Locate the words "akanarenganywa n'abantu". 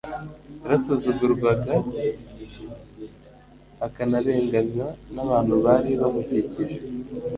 3.85-5.53